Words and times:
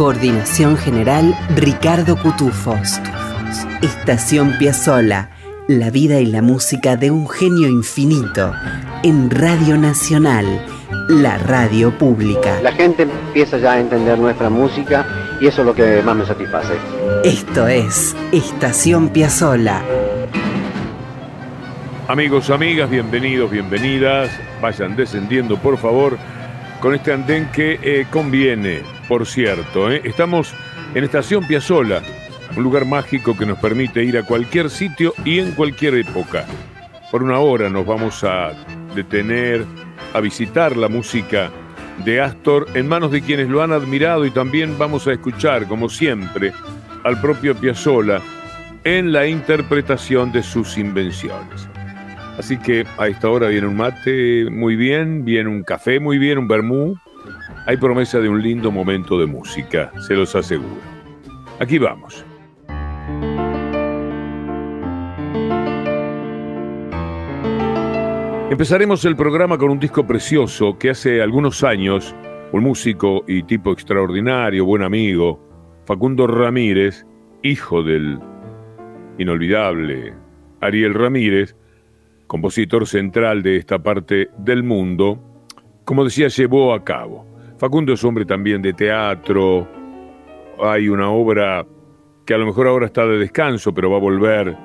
Coordinación 0.00 0.78
general 0.78 1.36
Ricardo 1.56 2.16
Cutufos. 2.16 2.98
Estación 3.82 4.56
Piazzola. 4.58 5.28
La 5.68 5.90
vida 5.90 6.20
y 6.20 6.24
la 6.24 6.40
música 6.40 6.96
de 6.96 7.10
un 7.10 7.28
genio 7.28 7.68
infinito. 7.68 8.54
En 9.02 9.28
Radio 9.28 9.76
Nacional. 9.76 10.46
La 11.10 11.36
radio 11.36 11.90
pública. 11.98 12.62
La 12.62 12.72
gente 12.72 13.02
empieza 13.02 13.58
ya 13.58 13.72
a 13.72 13.80
entender 13.80 14.18
nuestra 14.18 14.48
música 14.48 15.06
y 15.38 15.48
eso 15.48 15.60
es 15.60 15.66
lo 15.66 15.74
que 15.74 16.00
más 16.00 16.16
me 16.16 16.24
satisface. 16.24 16.72
Esto 17.22 17.68
es 17.68 18.16
Estación 18.32 19.10
Piazzola. 19.10 19.82
Amigos, 22.08 22.48
amigas, 22.48 22.88
bienvenidos, 22.88 23.50
bienvenidas. 23.50 24.30
Vayan 24.62 24.96
descendiendo, 24.96 25.58
por 25.58 25.76
favor, 25.76 26.16
con 26.80 26.94
este 26.94 27.12
andén 27.12 27.50
que 27.52 27.78
eh, 27.82 28.06
conviene, 28.10 28.80
por 29.10 29.26
cierto. 29.26 29.90
¿eh? 29.90 30.00
Estamos 30.04 30.54
en 30.94 31.02
Estación 31.02 31.44
Piazzola, 31.44 32.00
un 32.56 32.62
lugar 32.62 32.86
mágico 32.86 33.36
que 33.36 33.44
nos 33.44 33.58
permite 33.58 34.04
ir 34.04 34.16
a 34.16 34.22
cualquier 34.22 34.70
sitio 34.70 35.14
y 35.24 35.40
en 35.40 35.50
cualquier 35.50 35.96
época. 35.96 36.46
Por 37.10 37.24
una 37.24 37.40
hora 37.40 37.68
nos 37.68 37.84
vamos 37.84 38.22
a 38.22 38.52
detener, 38.94 39.66
a 40.14 40.20
visitar 40.20 40.76
la 40.76 40.88
música 40.88 41.50
de 42.04 42.20
Astor 42.20 42.68
en 42.74 42.86
manos 42.86 43.10
de 43.10 43.20
quienes 43.20 43.48
lo 43.48 43.64
han 43.64 43.72
admirado 43.72 44.24
y 44.24 44.30
también 44.30 44.78
vamos 44.78 45.08
a 45.08 45.12
escuchar, 45.12 45.66
como 45.66 45.88
siempre, 45.88 46.52
al 47.02 47.20
propio 47.20 47.56
Piazzola 47.56 48.22
en 48.84 49.12
la 49.12 49.26
interpretación 49.26 50.30
de 50.30 50.44
sus 50.44 50.78
invenciones. 50.78 51.68
Así 52.38 52.56
que 52.58 52.86
a 52.96 53.08
esta 53.08 53.28
hora 53.28 53.48
viene 53.48 53.66
un 53.66 53.76
mate 53.76 54.48
muy 54.48 54.76
bien, 54.76 55.24
viene 55.24 55.50
un 55.50 55.64
café 55.64 55.98
muy 55.98 56.16
bien, 56.16 56.38
un 56.38 56.46
vermú. 56.46 56.96
Hay 57.66 57.76
promesa 57.76 58.18
de 58.18 58.28
un 58.28 58.42
lindo 58.42 58.70
momento 58.70 59.18
de 59.18 59.26
música, 59.26 59.92
se 60.06 60.14
los 60.14 60.34
aseguro. 60.34 60.80
Aquí 61.58 61.78
vamos. 61.78 62.24
Empezaremos 68.50 69.04
el 69.04 69.14
programa 69.14 69.58
con 69.58 69.70
un 69.70 69.78
disco 69.78 70.06
precioso 70.06 70.76
que 70.78 70.90
hace 70.90 71.22
algunos 71.22 71.62
años 71.62 72.14
un 72.52 72.64
músico 72.64 73.22
y 73.28 73.44
tipo 73.44 73.70
extraordinario, 73.72 74.64
buen 74.64 74.82
amigo, 74.82 75.40
Facundo 75.86 76.26
Ramírez, 76.26 77.06
hijo 77.42 77.82
del 77.82 78.18
inolvidable 79.18 80.14
Ariel 80.60 80.94
Ramírez, 80.94 81.54
compositor 82.26 82.86
central 82.86 83.42
de 83.42 83.56
esta 83.56 83.78
parte 83.80 84.30
del 84.38 84.62
mundo, 84.62 85.20
como 85.84 86.04
decía, 86.04 86.28
llevó 86.28 86.74
a 86.74 86.84
cabo. 86.84 87.29
Facundo 87.60 87.92
es 87.92 88.02
hombre 88.04 88.24
también 88.24 88.62
de 88.62 88.72
teatro, 88.72 89.68
hay 90.62 90.88
una 90.88 91.10
obra 91.10 91.66
que 92.24 92.32
a 92.32 92.38
lo 92.38 92.46
mejor 92.46 92.66
ahora 92.66 92.86
está 92.86 93.04
de 93.06 93.18
descanso, 93.18 93.74
pero 93.74 93.90
va 93.90 93.98
a 93.98 94.00
volver, 94.00 94.56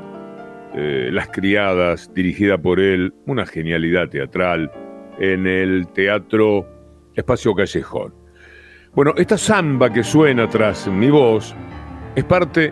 eh, 0.73 1.09
Las 1.11 1.27
Criadas, 1.27 2.09
dirigida 2.13 2.57
por 2.57 2.79
él, 2.79 3.13
una 3.25 3.45
genialidad 3.45 4.07
teatral, 4.07 4.71
en 5.19 5.45
el 5.45 5.89
Teatro 5.89 6.65
Espacio 7.15 7.53
Callejón. 7.53 8.13
Bueno, 8.93 9.13
esta 9.17 9.37
samba 9.37 9.91
que 9.91 10.01
suena 10.01 10.47
tras 10.47 10.87
mi 10.87 11.09
voz 11.09 11.53
es 12.15 12.23
parte 12.23 12.71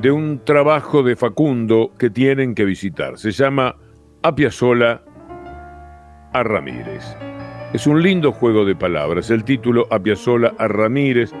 de 0.00 0.12
un 0.12 0.44
trabajo 0.44 1.02
de 1.02 1.16
Facundo 1.16 1.90
que 1.98 2.10
tienen 2.10 2.54
que 2.54 2.64
visitar. 2.64 3.18
Se 3.18 3.32
llama 3.32 3.74
A 4.22 4.32
Piazzolla 4.36 5.02
a 6.32 6.42
Ramírez. 6.44 7.16
Es 7.74 7.88
un 7.88 8.00
lindo 8.00 8.30
juego 8.30 8.64
de 8.64 8.76
palabras. 8.76 9.30
El 9.30 9.42
título 9.42 9.88
A 9.90 9.98
Piazzolla 9.98 10.54
a 10.58 10.68
Ramírez, 10.68 11.32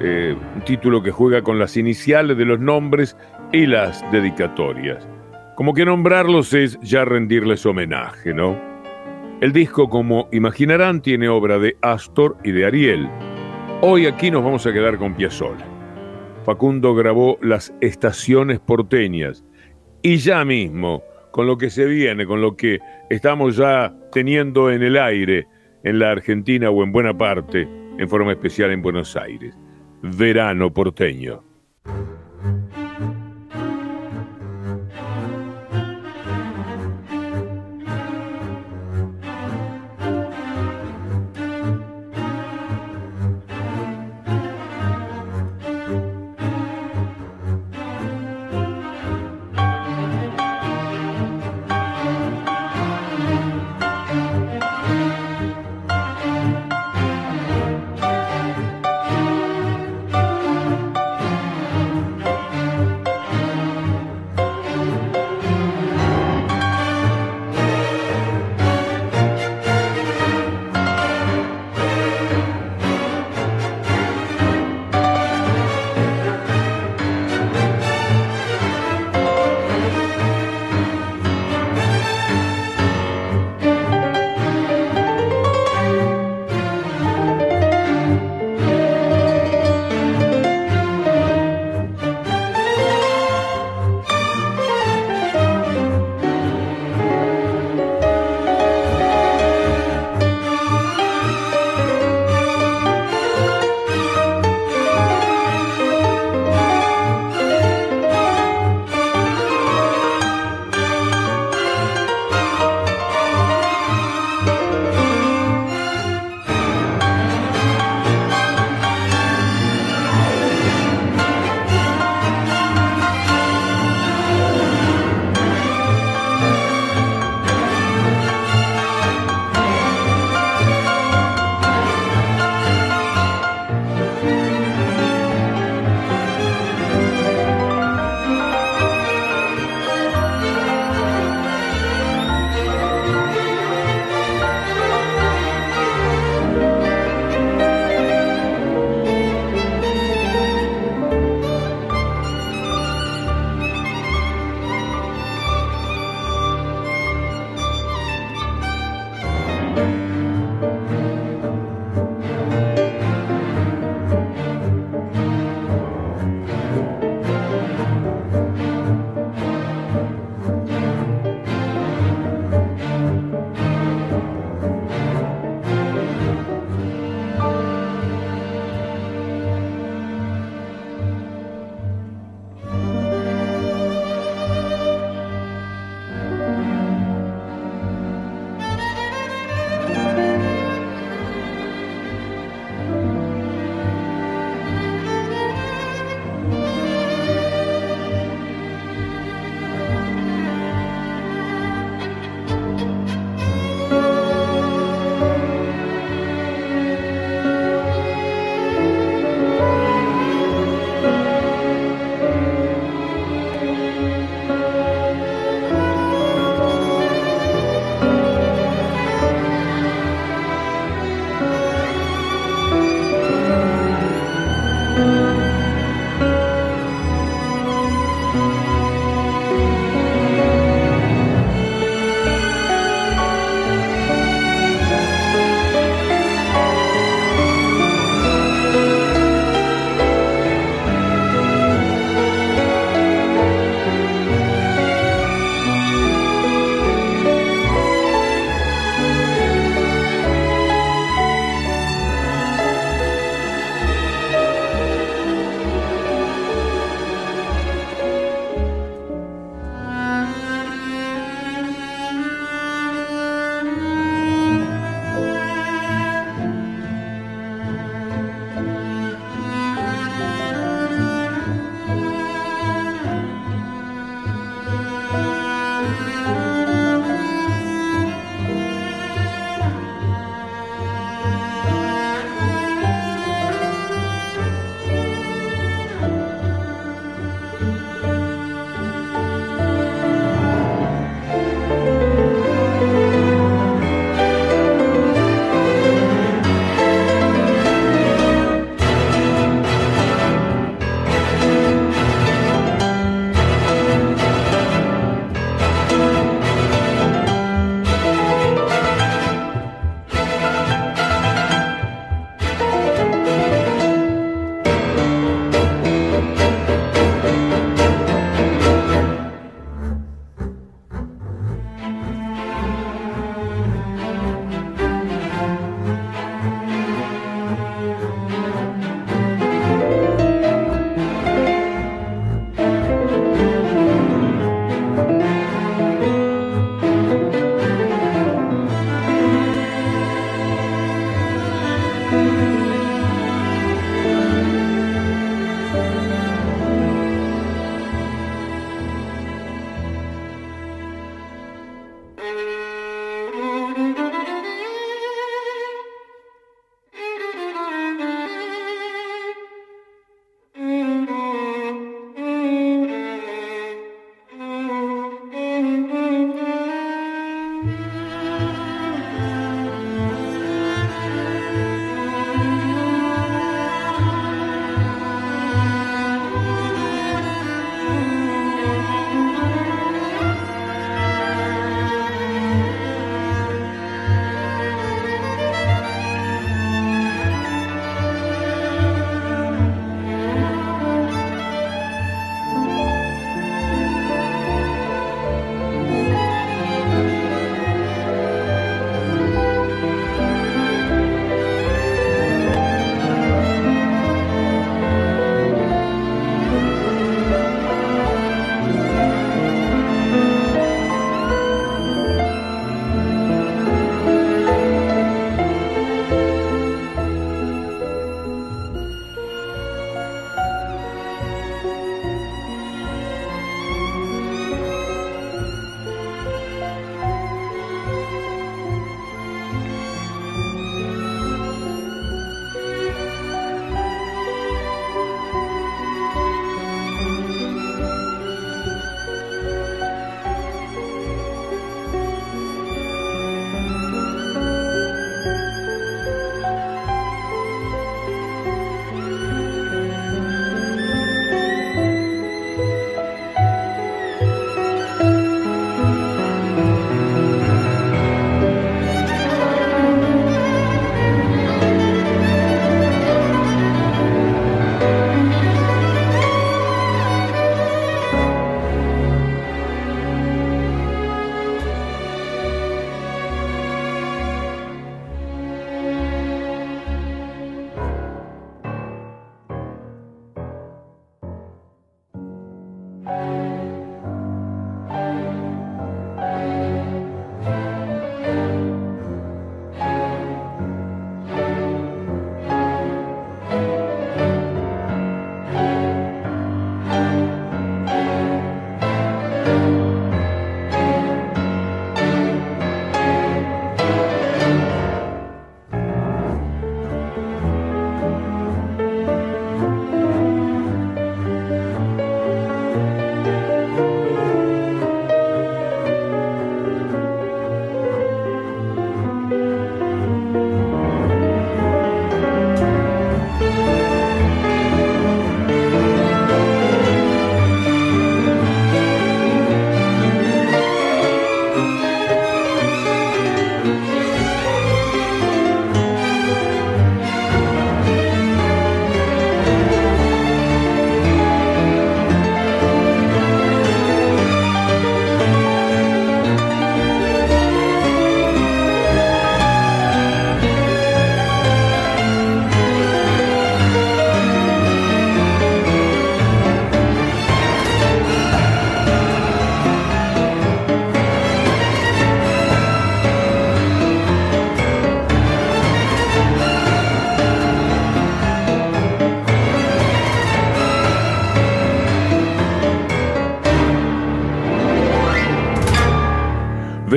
eh, 0.00 0.36
un 0.54 0.60
título 0.62 1.02
que 1.02 1.10
juega 1.10 1.42
con 1.42 1.58
las 1.58 1.76
iniciales 1.76 2.38
de 2.38 2.44
los 2.44 2.60
nombres 2.60 3.16
y 3.50 3.66
las 3.66 4.00
dedicatorias. 4.12 5.08
Como 5.56 5.74
que 5.74 5.84
nombrarlos 5.84 6.54
es 6.54 6.78
ya 6.82 7.04
rendirles 7.04 7.66
homenaje, 7.66 8.32
¿no? 8.32 8.56
El 9.40 9.52
disco, 9.52 9.90
como 9.90 10.28
imaginarán, 10.30 11.02
tiene 11.02 11.28
obra 11.28 11.58
de 11.58 11.76
Astor 11.82 12.36
y 12.44 12.52
de 12.52 12.66
Ariel. 12.66 13.08
Hoy 13.80 14.06
aquí 14.06 14.30
nos 14.30 14.44
vamos 14.44 14.64
a 14.68 14.72
quedar 14.72 14.98
con 14.98 15.16
Piazzolla. 15.16 15.66
Facundo 16.44 16.94
grabó 16.94 17.38
las 17.42 17.74
estaciones 17.80 18.60
porteñas 18.60 19.44
y 20.00 20.18
ya 20.18 20.44
mismo, 20.44 21.02
con 21.30 21.46
lo 21.46 21.58
que 21.58 21.70
se 21.70 21.86
viene, 21.86 22.26
con 22.26 22.40
lo 22.40 22.56
que 22.56 22.80
estamos 23.08 23.56
ya 23.56 23.94
teniendo 24.12 24.70
en 24.70 24.82
el 24.82 24.96
aire 24.96 25.46
en 25.82 25.98
la 25.98 26.10
Argentina 26.10 26.70
o 26.70 26.82
en 26.82 26.92
buena 26.92 27.16
parte, 27.16 27.68
en 27.98 28.08
forma 28.08 28.32
especial 28.32 28.70
en 28.70 28.82
Buenos 28.82 29.16
Aires, 29.16 29.54
verano 30.02 30.72
porteño. 30.72 31.49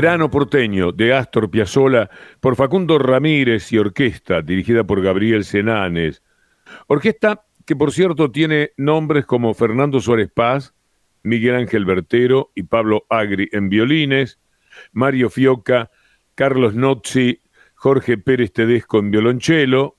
Verano 0.04 0.30
porteño 0.30 0.92
de 0.92 1.14
Astor 1.14 1.50
Piazzolla 1.50 2.10
por 2.42 2.58
Facundo 2.58 3.00
Ramírez 3.00 3.72
y 3.72 3.78
orquesta 3.78 4.42
dirigida 4.42 4.84
por 4.84 5.02
Gabriel 5.02 5.46
Senanes. 5.46 6.22
Orquesta 6.88 7.46
que 7.66 7.78
por 7.78 7.94
cierto 7.94 8.30
tiene 8.30 8.72
nombres 8.76 9.26
como 9.26 9.54
Fernando 9.54 10.02
Suárez 10.02 10.30
Paz, 10.30 10.76
Miguel 11.24 11.56
Ángel 11.56 11.86
Bertero 11.86 12.52
y 12.54 12.64
Pablo 12.64 13.06
Agri 13.10 13.48
en 13.54 13.70
violines, 13.70 14.42
Mario 14.92 15.30
Fioca, 15.30 15.90
Carlos 16.36 16.76
Nozzi, 16.76 17.40
Jorge 17.74 18.18
Pérez 18.18 18.52
Tedesco 18.52 19.00
en 19.00 19.10
violonchelo, 19.10 19.96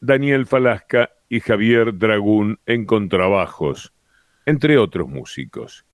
Daniel 0.00 0.46
Falasca 0.46 1.10
y 1.28 1.38
Javier 1.38 1.96
Dragún 1.96 2.58
en 2.66 2.84
contrabajos, 2.84 3.94
entre 4.44 4.76
otros 4.76 5.08
músicos. 5.08 5.86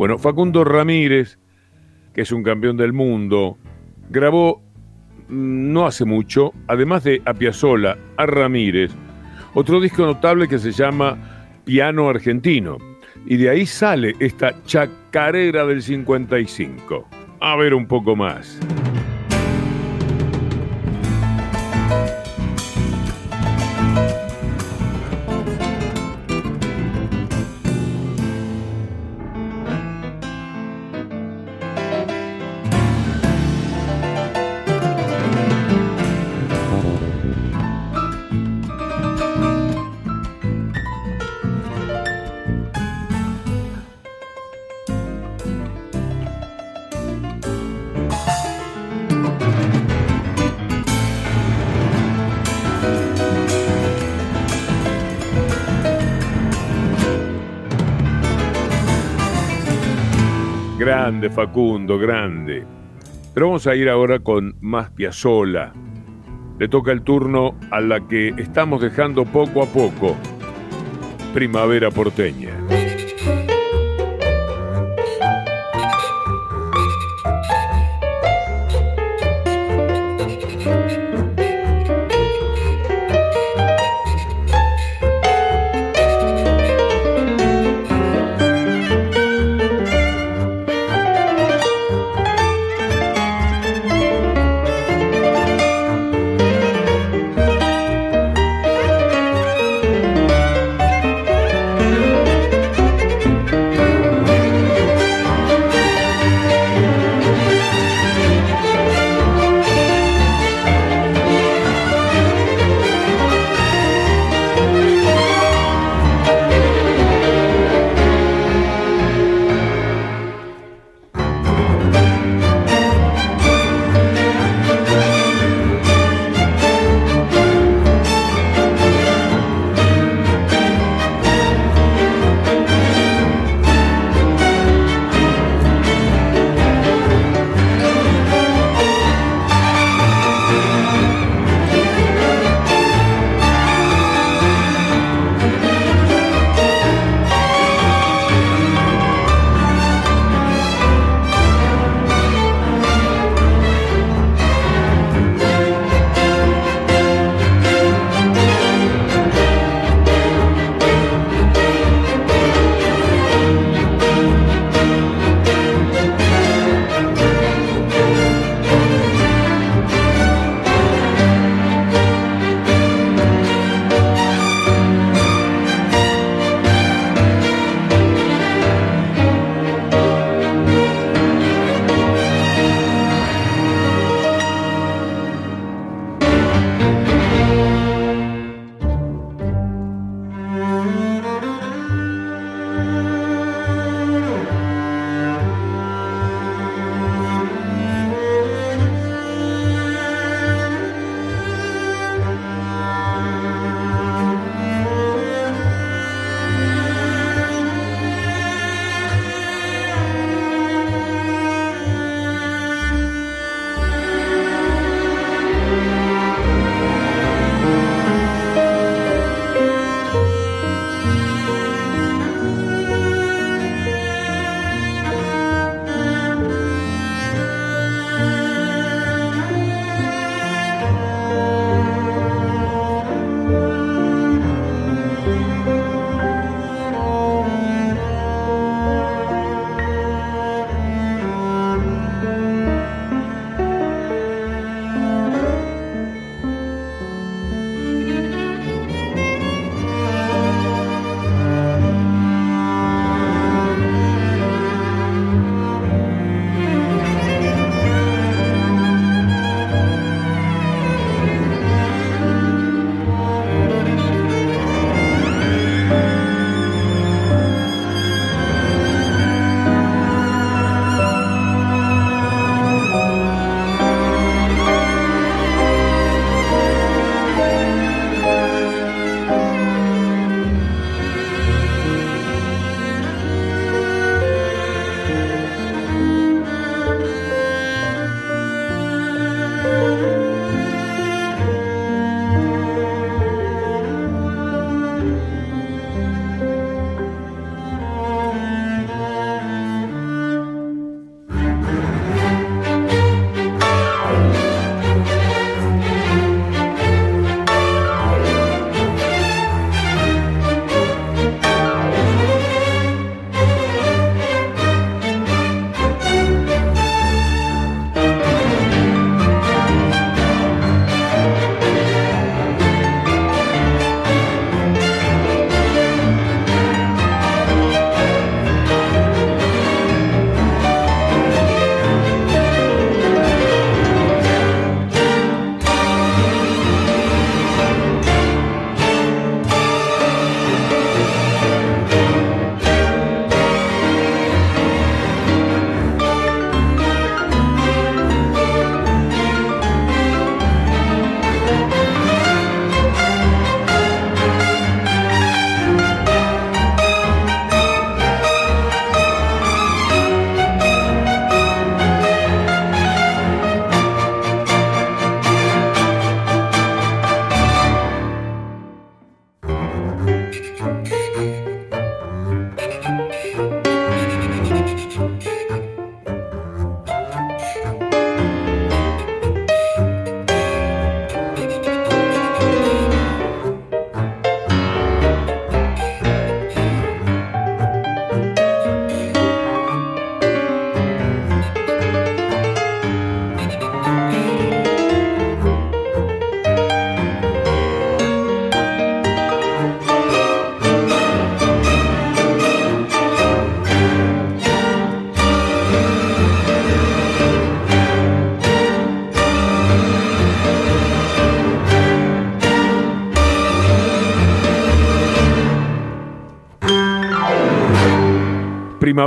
Bueno, 0.00 0.16
Facundo 0.16 0.64
Ramírez, 0.64 1.38
que 2.14 2.22
es 2.22 2.32
un 2.32 2.42
campeón 2.42 2.78
del 2.78 2.94
mundo, 2.94 3.58
grabó 4.08 4.62
mm, 5.28 5.72
no 5.74 5.84
hace 5.84 6.06
mucho, 6.06 6.54
además 6.68 7.04
de 7.04 7.20
a 7.26 7.34
a 8.16 8.26
Ramírez, 8.26 8.92
otro 9.52 9.78
disco 9.78 10.06
notable 10.06 10.48
que 10.48 10.58
se 10.58 10.72
llama 10.72 11.18
Piano 11.66 12.08
Argentino. 12.08 12.78
Y 13.26 13.36
de 13.36 13.50
ahí 13.50 13.66
sale 13.66 14.14
esta 14.20 14.62
chacarera 14.64 15.66
del 15.66 15.82
55. 15.82 17.06
A 17.38 17.56
ver 17.56 17.74
un 17.74 17.86
poco 17.86 18.16
más. 18.16 18.58
Grande, 60.80 61.28
Facundo, 61.28 61.98
grande. 61.98 62.64
Pero 63.34 63.48
vamos 63.48 63.66
a 63.66 63.74
ir 63.74 63.90
ahora 63.90 64.18
con 64.18 64.56
más 64.62 64.88
Piazzola. 64.88 65.74
Le 66.58 66.68
toca 66.68 66.90
el 66.90 67.02
turno 67.02 67.54
a 67.70 67.82
la 67.82 68.00
que 68.08 68.28
estamos 68.38 68.80
dejando 68.80 69.26
poco 69.26 69.62
a 69.62 69.66
poco. 69.66 70.16
Primavera 71.34 71.90
porteña. 71.90 72.54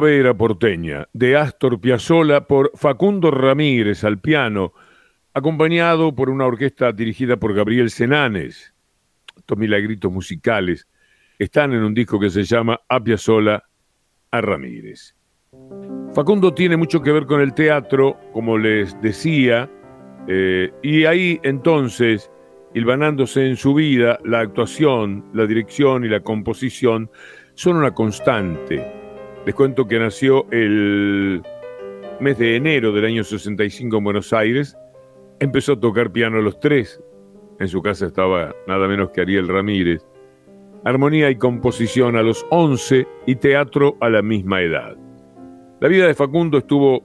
Primavera 0.03 0.33
porteña, 0.33 1.07
de 1.13 1.37
Astor 1.37 1.79
Piazzolla 1.79 2.45
por 2.45 2.71
Facundo 2.75 3.31
Ramírez 3.31 4.03
al 4.03 4.19
piano, 4.19 4.73
acompañado 5.33 6.13
por 6.13 6.29
una 6.29 6.45
orquesta 6.45 6.91
dirigida 6.91 7.37
por 7.37 7.53
Gabriel 7.53 7.89
Senanes. 7.89 8.73
Estos 9.37 9.57
milagritos 9.57 10.11
musicales 10.11 10.89
están 11.39 11.71
en 11.71 11.83
un 11.83 11.93
disco 11.93 12.19
que 12.19 12.29
se 12.29 12.43
llama 12.43 12.81
A 12.89 13.01
Piazzolla 13.01 13.63
a 14.29 14.41
Ramírez. 14.41 15.15
Facundo 16.13 16.53
tiene 16.53 16.75
mucho 16.75 17.01
que 17.01 17.13
ver 17.13 17.25
con 17.25 17.39
el 17.39 17.53
teatro, 17.53 18.19
como 18.33 18.57
les 18.57 19.01
decía, 19.01 19.71
eh, 20.27 20.69
y 20.83 21.05
ahí 21.05 21.39
entonces, 21.43 22.29
hilvanándose 22.73 23.47
en 23.47 23.55
su 23.55 23.73
vida, 23.73 24.19
la 24.25 24.41
actuación, 24.41 25.23
la 25.33 25.45
dirección 25.45 26.03
y 26.03 26.09
la 26.09 26.19
composición 26.19 27.09
son 27.53 27.77
una 27.77 27.93
constante 27.93 29.02
les 29.45 29.56
cuento 29.56 29.88
que 29.88 29.99
nació 29.99 30.45
el 30.51 31.43
mes 32.19 32.38
de 32.38 32.56
enero 32.56 32.93
del 32.93 33.06
año 33.06 33.23
65 33.23 33.97
en 33.97 34.03
Buenos 34.03 34.32
Aires. 34.32 34.77
Empezó 35.39 35.73
a 35.73 35.79
tocar 35.79 36.12
piano 36.12 36.38
a 36.38 36.41
los 36.41 36.60
tres. 36.60 37.01
En 37.60 37.67
su 37.67 37.82
casa 37.82 38.06
estaba 38.06 38.56
nada 38.67 38.88
menos 38.88 39.10
que 39.10 39.21
Ariel 39.21 39.47
Ramírez. 39.47 40.06
Armonía 40.86 41.29
y 41.29 41.36
composición 41.36 42.15
a 42.15 42.23
los 42.23 42.45
11 42.51 43.06
y 43.25 43.36
teatro 43.36 43.97
a 43.99 44.10
la 44.10 44.21
misma 44.21 44.62
edad. 44.62 44.95
La 45.79 45.88
vida 45.89 46.08
de 46.08 46.13
Facundo 46.13 46.58
estuvo 46.58 47.03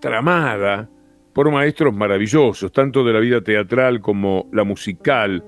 tramada 0.00 0.88
por 1.34 1.50
maestros 1.50 1.94
maravillosos, 1.94 2.72
tanto 2.72 3.04
de 3.04 3.12
la 3.12 3.20
vida 3.20 3.42
teatral 3.42 4.00
como 4.00 4.48
la 4.52 4.64
musical, 4.64 5.44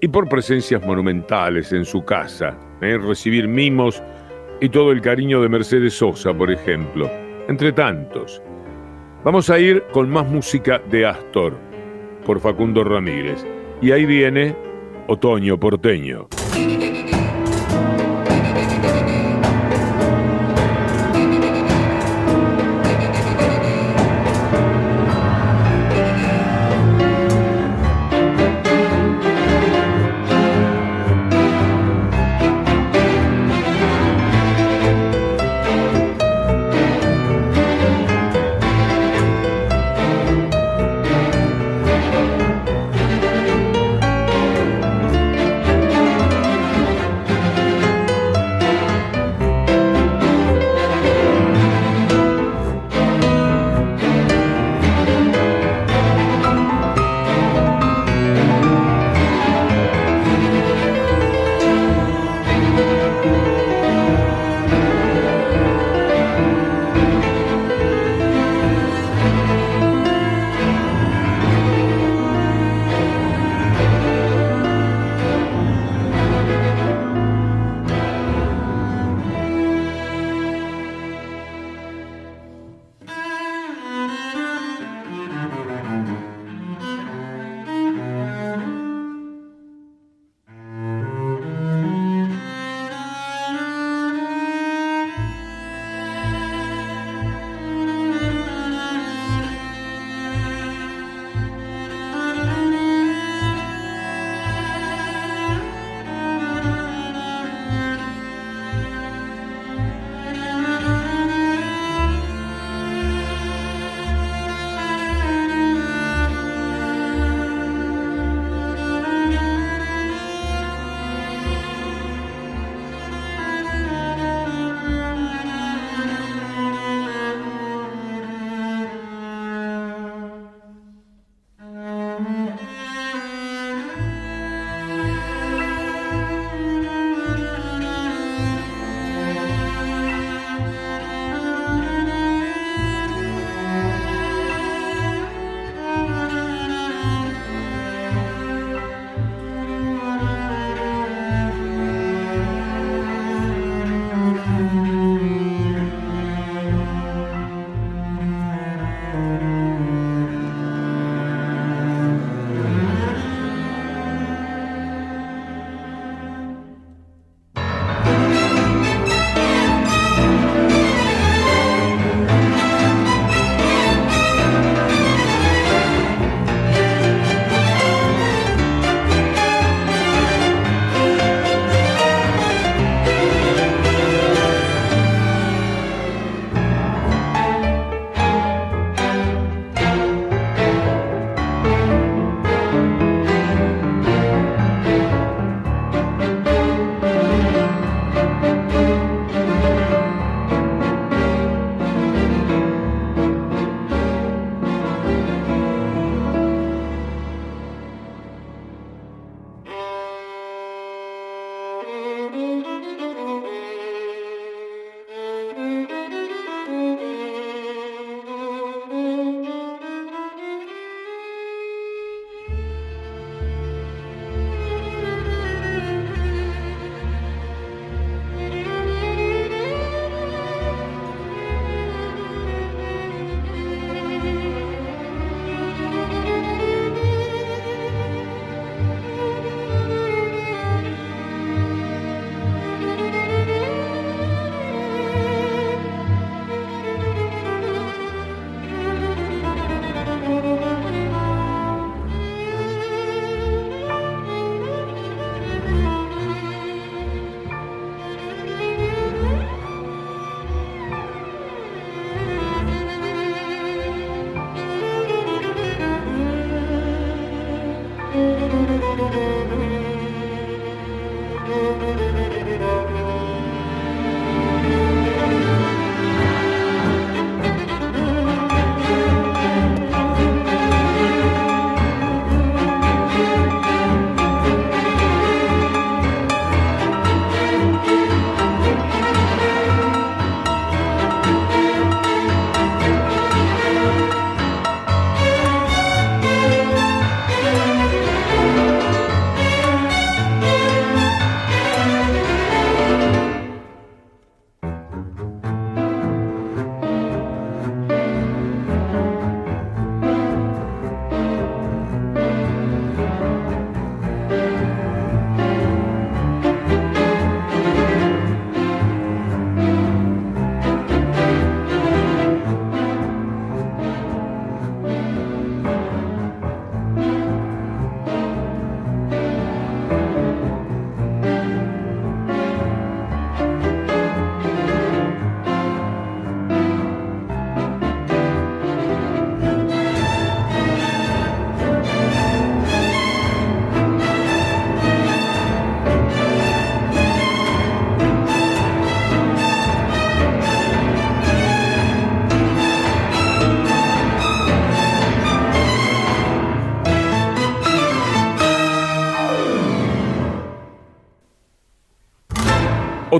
y 0.00 0.08
por 0.08 0.28
presencias 0.28 0.84
monumentales 0.84 1.72
en 1.72 1.84
su 1.84 2.04
casa, 2.04 2.56
¿eh? 2.80 2.98
recibir 2.98 3.48
mimos 3.48 4.02
y 4.60 4.68
todo 4.68 4.92
el 4.92 5.00
cariño 5.00 5.40
de 5.40 5.48
Mercedes 5.48 5.94
Sosa, 5.94 6.34
por 6.34 6.50
ejemplo, 6.50 7.10
entre 7.48 7.72
tantos. 7.72 8.42
Vamos 9.24 9.50
a 9.50 9.58
ir 9.58 9.82
con 9.92 10.08
más 10.10 10.26
música 10.26 10.80
de 10.90 11.06
Astor, 11.06 11.54
por 12.24 12.40
Facundo 12.40 12.84
Ramírez. 12.84 13.44
Y 13.80 13.92
ahí 13.92 14.06
viene 14.06 14.54
Otoño 15.06 15.58
Porteño. 15.58 16.28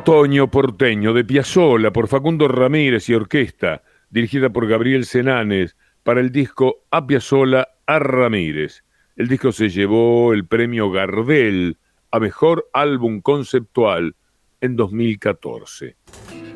Otoño 0.09 0.51
porteño 0.51 1.13
de 1.13 1.23
Piazzolla 1.23 1.93
por 1.93 2.09
Facundo 2.09 2.49
Ramírez 2.49 3.11
y 3.11 3.15
orquesta, 3.15 3.83
dirigida 4.09 4.49
por 4.49 4.67
Gabriel 4.67 5.05
Senanes, 5.05 5.77
para 6.03 6.21
el 6.21 6.33
disco 6.33 6.87
A 6.91 7.07
Piazzolla 7.07 7.69
a 7.87 7.99
Ramírez. 7.99 8.85
El 9.17 9.29
disco 9.29 9.53
se 9.53 9.69
llevó 9.69 10.33
el 10.33 10.47
premio 10.47 10.91
Gardel 10.91 11.77
a 12.11 12.21
mejor 12.21 12.71
álbum 12.73 13.21
conceptual 13.21 14.17
en 14.63 14.77
2014. 14.77 15.97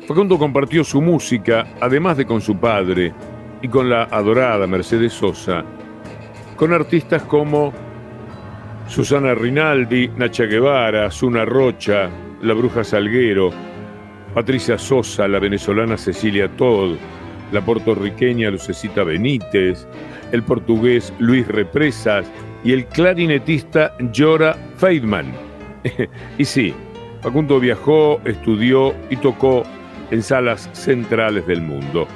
Facundo 0.07 0.39
compartió 0.39 0.83
su 0.83 0.99
música, 0.99 1.75
además 1.79 2.17
de 2.17 2.25
con 2.25 2.41
su 2.41 2.57
padre 2.57 3.13
y 3.61 3.67
con 3.67 3.87
la 3.87 4.05
adorada 4.05 4.65
Mercedes 4.65 5.13
Sosa, 5.13 5.63
con 6.55 6.73
artistas 6.73 7.21
como 7.21 7.71
Susana 8.87 9.35
Rinaldi, 9.35 10.07
Nacha 10.07 10.45
Guevara, 10.45 11.11
Zuna 11.11 11.45
Rocha, 11.45 12.09
la 12.43 12.53
bruja 12.53 12.83
Salguero, 12.83 13.51
Patricia 14.33 14.77
Sosa, 14.77 15.27
la 15.27 15.39
venezolana 15.39 15.97
Cecilia 15.97 16.49
Todd, 16.57 16.95
la 17.51 17.61
puertorriqueña 17.63 18.51
Lucecita 18.51 19.03
Benítez, 19.03 19.87
el 20.31 20.43
portugués 20.43 21.13
Luis 21.19 21.47
Represas 21.47 22.29
y 22.63 22.73
el 22.73 22.85
clarinetista 22.87 23.95
Jora 24.15 24.57
Feidman. 24.77 25.31
y 26.37 26.45
sí, 26.45 26.73
Facundo 27.21 27.59
viajó, 27.59 28.19
estudió 28.25 28.93
y 29.09 29.15
tocó 29.15 29.63
en 30.11 30.21
salas 30.21 30.69
centrales 30.73 31.47
del 31.47 31.61
mundo. 31.61 32.07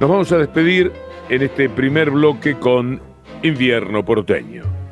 Nos 0.00 0.10
vamos 0.10 0.32
a 0.32 0.38
despedir 0.38 0.92
en 1.30 1.42
este 1.42 1.68
primer 1.70 2.10
bloque 2.10 2.54
con 2.54 3.00
Invierno 3.42 4.04
porteño. 4.04 4.85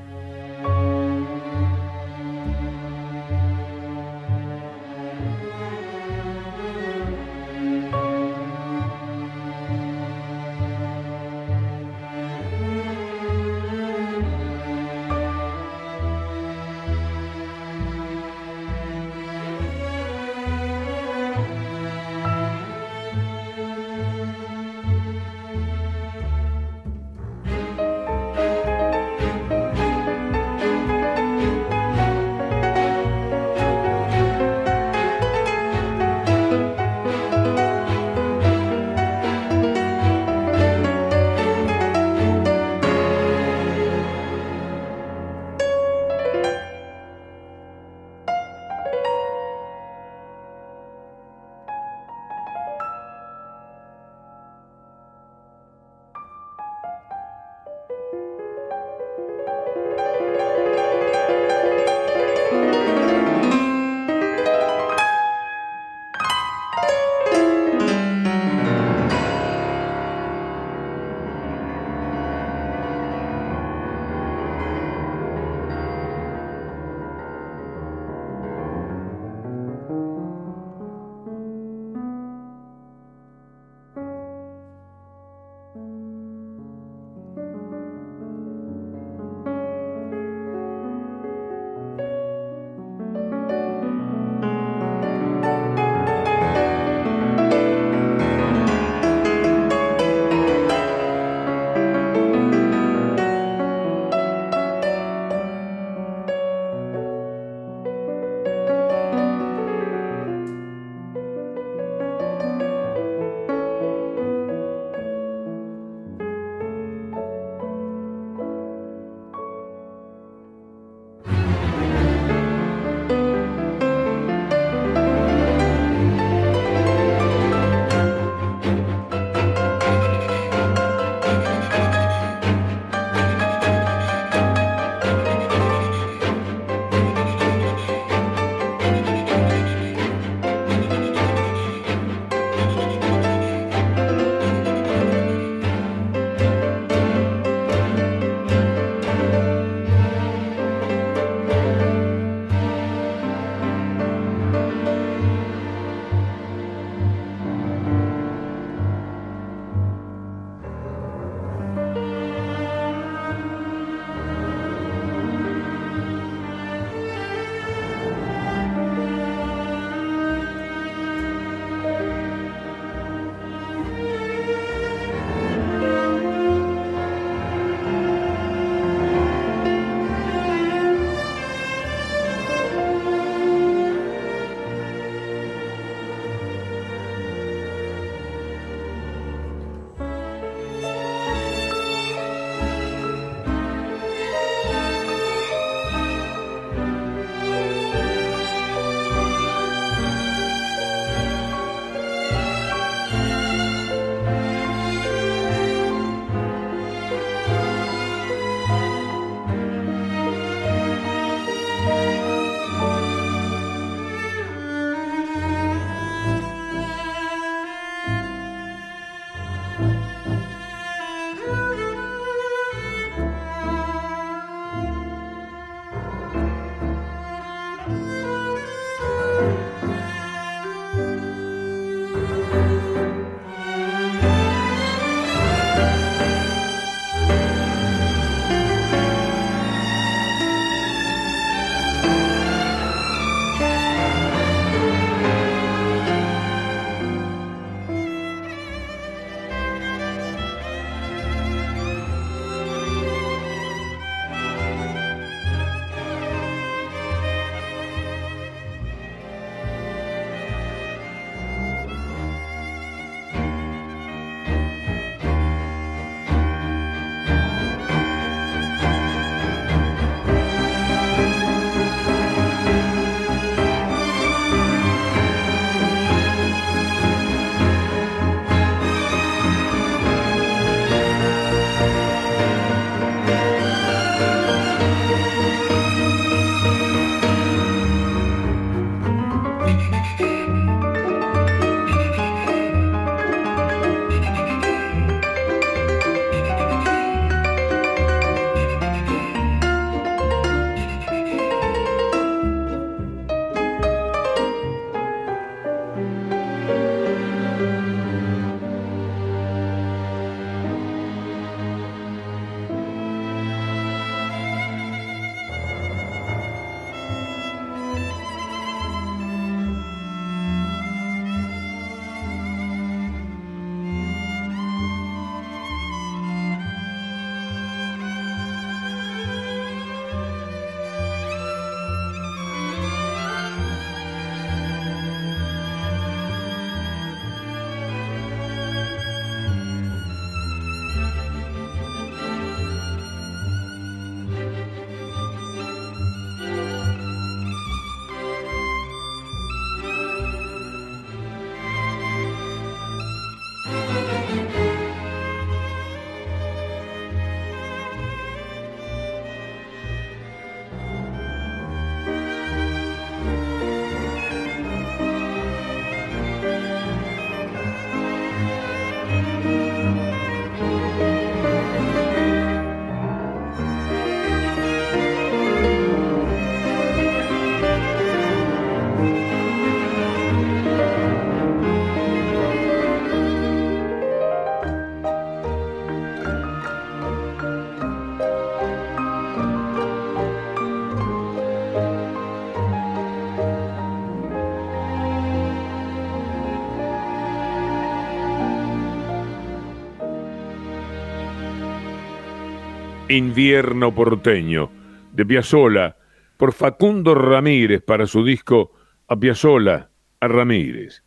Invierno 403.15 403.95
porteño, 403.95 404.73
de 405.13 405.25
Piazzola, 405.25 405.97
por 406.37 406.53
Facundo 406.53 407.15
Ramírez 407.15 407.81
para 407.81 408.09
su 408.09 408.25
disco 408.25 408.73
A 409.07 409.17
Piazzola, 409.17 409.89
a 410.19 410.27
Ramírez. 410.27 411.05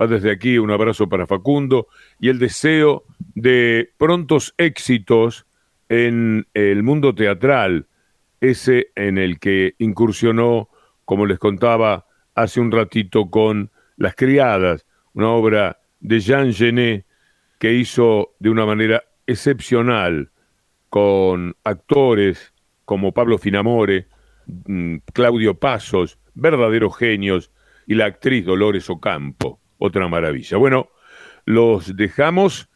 Va 0.00 0.06
desde 0.06 0.30
aquí 0.30 0.58
un 0.58 0.70
abrazo 0.70 1.08
para 1.08 1.26
Facundo 1.26 1.88
y 2.20 2.28
el 2.28 2.38
deseo 2.38 3.02
de 3.34 3.90
prontos 3.98 4.54
éxitos 4.56 5.46
en 5.88 6.46
el 6.54 6.84
mundo 6.84 7.12
teatral, 7.16 7.88
ese 8.40 8.92
en 8.94 9.18
el 9.18 9.40
que 9.40 9.74
incursionó, 9.78 10.68
como 11.04 11.26
les 11.26 11.40
contaba 11.40 12.06
hace 12.36 12.60
un 12.60 12.70
ratito, 12.70 13.30
con 13.30 13.72
Las 13.96 14.14
Criadas, 14.14 14.86
una 15.12 15.30
obra 15.30 15.80
de 15.98 16.20
Jean 16.20 16.52
Genet 16.52 17.04
que 17.58 17.72
hizo 17.72 18.36
de 18.38 18.48
una 18.50 18.64
manera 18.64 19.02
excepcional 19.26 20.30
con 20.88 21.56
actores 21.64 22.52
como 22.84 23.12
Pablo 23.12 23.38
Finamore, 23.38 24.06
mm, 24.46 24.96
Claudio 25.12 25.58
Pasos, 25.58 26.18
verdaderos 26.34 26.96
genios, 26.96 27.50
y 27.86 27.94
la 27.94 28.06
actriz 28.06 28.44
Dolores 28.44 28.88
Ocampo, 28.90 29.60
otra 29.78 30.08
maravilla. 30.08 30.58
Bueno, 30.58 30.88
los 31.44 31.96
dejamos 31.96 32.68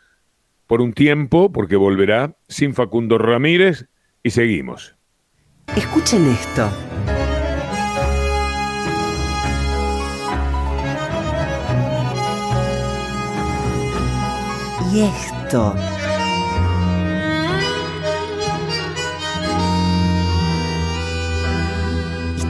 por 0.67 0.81
un 0.81 0.95
tiempo, 0.95 1.53
porque 1.53 1.77
volverá 1.77 2.37
sin 2.49 2.75
Facundo 2.75 3.19
Ramírez, 3.19 3.89
y 4.23 4.31
seguimos. 4.31 4.97
Escuchen 5.77 6.27
esto. 6.29 6.71
Y 14.93 15.01
esto. 15.01 15.75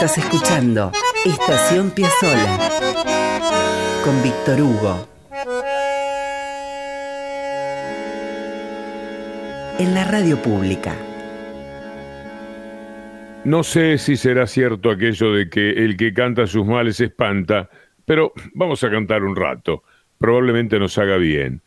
Estás 0.00 0.18
escuchando 0.18 0.92
Estación 1.26 1.90
Piazzola 1.90 2.70
con 4.04 4.22
Víctor 4.22 4.60
Hugo. 4.60 5.08
En 9.80 9.94
la 9.94 10.04
radio 10.04 10.40
pública. 10.40 10.94
No 13.42 13.64
sé 13.64 13.98
si 13.98 14.16
será 14.16 14.46
cierto 14.46 14.92
aquello 14.92 15.32
de 15.32 15.50
que 15.50 15.70
el 15.70 15.96
que 15.96 16.14
canta 16.14 16.46
sus 16.46 16.64
males 16.64 17.00
espanta, 17.00 17.68
pero 18.04 18.32
vamos 18.54 18.84
a 18.84 18.90
cantar 18.92 19.24
un 19.24 19.34
rato. 19.34 19.82
Probablemente 20.16 20.78
nos 20.78 20.96
haga 20.96 21.16
bien. 21.16 21.60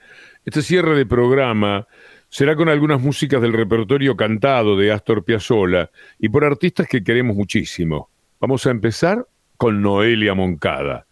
Este 0.45 0.61
cierre 0.61 0.95
de 0.95 1.05
programa 1.05 1.85
será 2.29 2.55
con 2.55 2.69
algunas 2.69 3.01
músicas 3.01 3.41
del 3.41 3.51
repertorio 3.51 4.15
cantado 4.15 4.77
de 4.77 4.93
Astor 4.93 5.25
Piazzolla 5.25 5.91
y 6.17 6.29
por 6.29 6.45
artistas 6.45 6.87
que 6.87 7.03
queremos 7.03 7.35
muchísimo. 7.35 8.10
Vamos 8.41 8.65
a 8.65 8.71
empezar 8.71 9.27
con 9.55 9.83
Noelia 9.83 10.33
Moncada. 10.33 11.05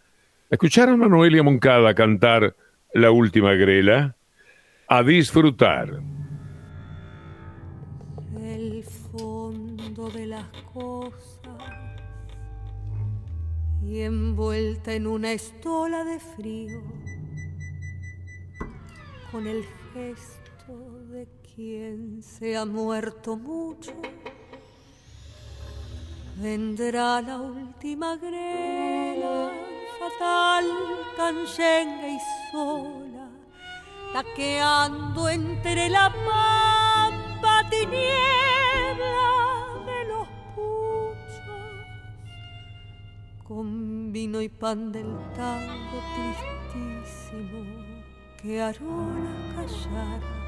¿Escucharon 0.50 1.00
a 1.04 1.08
Noelia 1.08 1.44
Moncada 1.44 1.94
cantar 1.94 2.56
La 2.92 3.12
última 3.12 3.52
grela? 3.52 4.16
A 4.88 5.04
disfrutar. 5.04 6.02
El 8.42 8.82
fondo 8.82 10.10
de 10.10 10.26
las 10.26 10.48
cosas 10.74 11.40
y 13.80 14.00
envuelta 14.00 14.92
en 14.92 15.06
una 15.06 15.30
estola 15.30 16.02
de 16.02 16.18
frío, 16.18 16.82
con 19.30 19.46
el 19.46 19.64
gesto 19.94 21.04
de 21.12 21.28
quien 21.54 22.24
se 22.24 22.56
ha 22.56 22.66
muerto 22.66 23.36
mucho 23.36 23.92
vendrá 26.40 27.20
la 27.20 27.38
última 27.38 28.16
grela, 28.16 29.50
fatal, 29.98 30.64
canchenga 31.14 32.08
y 32.08 32.18
sola, 32.50 33.28
taqueando 34.14 35.28
entre 35.28 35.90
la 35.90 36.10
pampa 36.10 37.68
tiniebla 37.68 39.28
de 39.84 40.04
los 40.08 40.28
puchos, 40.54 41.44
con 43.46 44.10
vino 44.10 44.40
y 44.40 44.48
pan 44.48 44.92
del 44.92 45.14
tango 45.36 45.98
tristísimo 46.14 47.64
que 48.40 48.62
Arola 48.62 49.34
callara 49.54 50.39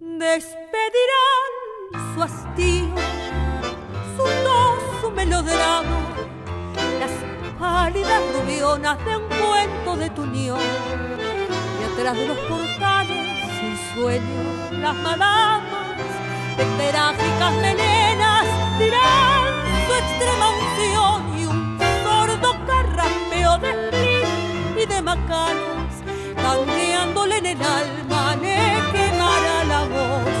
Despedirán 0.00 1.50
su 2.14 2.22
hastío, 2.22 2.94
su 4.16 4.22
tos, 4.22 5.00
su 5.02 5.10
melodrama 5.10 6.03
las 6.98 7.10
pálidas 7.58 8.20
rubionas 8.34 8.98
de 9.04 9.16
un 9.16 9.24
cuento 9.28 9.96
de 9.96 10.10
tu 10.10 10.22
unión. 10.22 10.58
Y 11.80 11.92
atrás 11.92 12.16
de 12.16 12.28
los 12.28 12.38
portales, 12.38 13.26
sin 13.58 13.76
sueño, 13.94 14.80
las 14.80 14.94
madamas 14.96 15.62
de 16.56 16.90
trágicas 16.90 17.52
melenas 17.54 18.44
dirán 18.78 19.52
su 19.86 19.92
extrema 20.02 20.46
unción 20.62 21.38
y 21.38 21.46
un 21.46 21.78
sordo 22.04 22.54
carraspeo 22.66 23.58
de 23.58 23.70
split 23.70 24.82
y 24.82 24.86
de 24.86 25.02
macanas, 25.02 25.92
tangueándole 26.36 27.38
en 27.38 27.46
el 27.46 27.62
alma, 27.62 28.36
le 28.36 28.56
quemará 28.92 29.64
la 29.64 29.84
voz. 29.84 30.34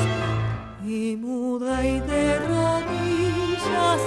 Y 0.86 1.16
muda 1.16 1.84
y 1.84 2.00
de 2.00 2.38
rodillas 2.38 4.00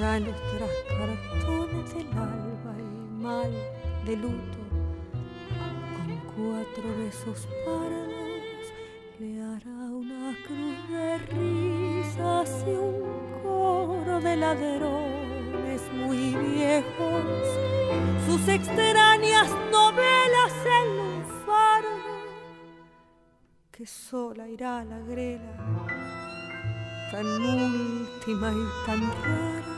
ranos 0.00 0.34
tras 0.56 0.70
cartones 0.88 1.94
del 1.94 2.08
alba, 2.14 2.72
el 2.74 3.22
mal 3.22 3.52
de 4.06 4.16
luto, 4.16 4.58
con 5.94 6.16
cuatro 6.34 6.84
besos 6.96 7.46
pardos, 7.66 8.64
le 9.18 9.42
hará 9.42 9.80
una 9.90 10.34
cruz 10.46 10.88
de 10.88 11.18
risas 11.18 12.64
y 12.66 12.70
un 12.70 13.42
coro 13.42 14.20
de 14.20 14.36
ladrones 14.38 15.82
muy 15.92 16.34
viejos, 16.34 17.44
sus 18.26 18.48
extrañas 18.48 19.50
novelas 19.70 20.52
en 20.80 20.88
un 20.98 21.24
fardo, 21.44 22.24
que 23.70 23.84
sola 23.84 24.48
irá 24.48 24.78
a 24.78 24.84
la 24.84 24.98
grela, 25.00 25.56
tan 27.12 27.26
última 27.26 28.50
y 28.50 28.86
tan 28.86 29.02
rara. 29.22 29.69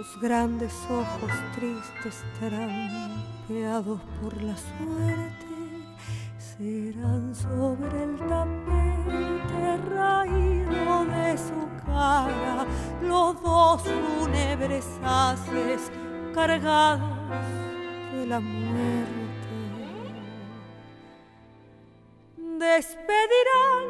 Sus 0.00 0.18
grandes 0.18 0.72
ojos 0.88 1.30
tristes 1.54 2.24
trampeados 2.38 4.00
por 4.22 4.42
la 4.42 4.56
suerte 4.56 5.46
serán 6.38 7.34
sobre 7.34 8.04
el 8.04 8.16
tapete 8.16 9.76
raído 9.90 11.04
de 11.04 11.36
su 11.36 11.68
cara 11.84 12.64
los 13.02 13.42
dos 13.42 13.82
fúnebres 13.82 14.86
haces 15.04 15.92
cargados 16.32 17.18
de 18.14 18.26
la 18.26 18.40
muerte. 18.40 19.20
despedirán 22.58 23.84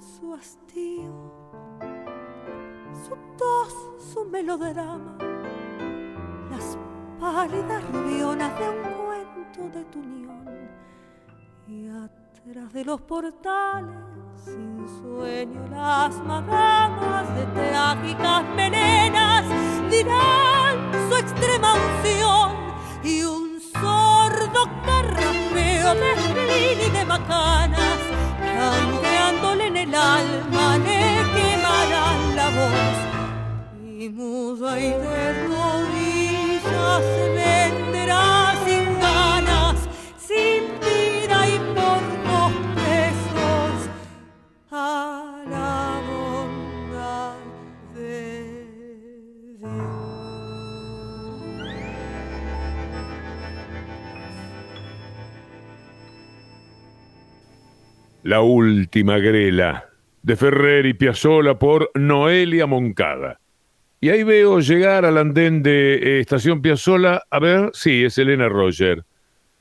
su 0.00 0.34
hastío, 0.34 1.12
su 3.06 3.16
tos, 3.36 3.72
su 4.12 4.24
melodrama, 4.24 5.07
Y 11.70 11.86
atrás 11.86 12.72
de 12.72 12.82
los 12.82 12.98
portales, 13.02 13.94
sin 14.42 14.86
sueño, 15.02 15.66
las 15.70 16.16
madamas 16.24 17.34
de 17.36 17.44
trágicas 17.44 18.44
melenas 18.56 19.44
dirán 19.90 20.90
su 21.10 21.16
extrema 21.16 21.74
unción 21.74 22.56
y 23.04 23.22
un 23.22 23.60
sordo 23.60 24.64
carraspeo 24.86 25.94
de 25.94 26.86
y 26.86 26.90
de 26.90 27.04
macanas 27.04 27.98
Canteándole 28.40 29.66
en 29.66 29.76
el 29.76 29.94
alma 29.94 30.78
le 30.78 31.22
quemarán 31.34 32.34
la 32.34 32.48
voz. 32.48 32.96
Y 33.98 34.08
muda 34.08 34.80
y 34.80 34.88
de 34.88 35.46
rodillas 35.48 37.02
se 37.02 37.28
venderá 37.28 37.67
La 58.24 58.40
última 58.40 59.18
grela, 59.18 59.88
de 60.22 60.34
Ferrer 60.34 60.86
y 60.86 60.94
Piazzolla 60.94 61.56
por 61.56 61.90
Noelia 61.94 62.66
Moncada. 62.66 63.40
Y 64.00 64.08
ahí 64.10 64.24
veo 64.24 64.58
llegar 64.58 65.04
al 65.04 65.18
andén 65.18 65.62
de 65.62 65.94
eh, 65.94 66.20
Estación 66.20 66.60
Piazzolla, 66.60 67.22
a 67.30 67.38
ver, 67.38 67.70
sí, 67.74 68.04
es 68.04 68.18
Elena 68.18 68.48
Roger, 68.48 69.04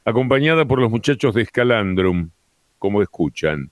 acompañada 0.05 0.65
por 0.65 0.79
los 0.79 0.89
muchachos 0.89 1.35
de 1.35 1.43
Escalandrum, 1.43 2.31
como 2.79 3.03
escuchan. 3.03 3.69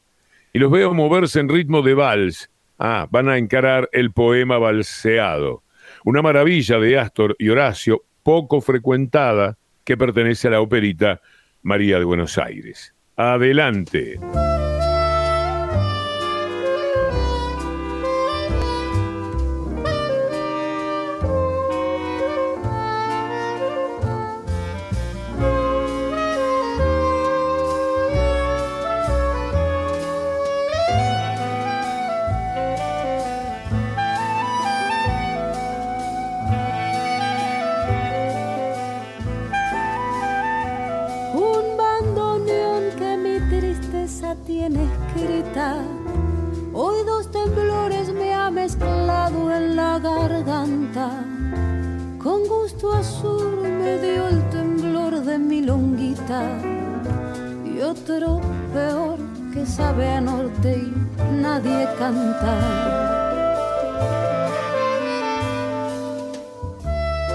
Y 0.53 0.59
los 0.59 0.71
veo 0.71 0.93
moverse 0.93 1.39
en 1.39 1.49
ritmo 1.49 1.81
de 1.81 1.95
vals. 1.95 2.51
Ah, 2.77 3.07
van 3.09 3.27
a 3.27 3.37
encarar 3.37 3.89
el 3.91 4.11
poema 4.11 4.59
balseado, 4.59 5.63
una 6.03 6.21
maravilla 6.21 6.77
de 6.77 6.99
Astor 6.99 7.35
y 7.39 7.49
Horacio, 7.49 8.03
poco 8.21 8.61
frecuentada, 8.61 9.57
que 9.83 9.97
pertenece 9.97 10.47
a 10.47 10.51
la 10.51 10.61
operita 10.61 11.21
María 11.63 11.97
de 11.97 12.05
Buenos 12.05 12.37
Aires. 12.37 12.93
Adelante. 13.15 14.19
Con 52.21 52.47
gusto 52.47 52.93
azul 52.93 53.61
me 53.61 53.99
dio 53.99 54.27
el 54.27 54.49
temblor 54.49 55.21
de 55.21 55.37
mi 55.37 55.61
longuita. 55.61 56.43
Y 57.65 57.81
otro 57.81 58.41
peor 58.73 59.19
que 59.53 59.65
sabe 59.65 60.09
a 60.09 60.21
norte 60.21 60.77
y 60.77 61.31
nadie 61.41 61.87
canta. 61.97 62.53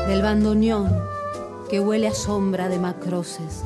Del 0.09 0.23
bandoneón 0.23 1.11
que 1.71 1.79
huele 1.79 2.09
a 2.09 2.14
sombra 2.14 2.68
de 2.68 2.79
macroses. 2.79 3.62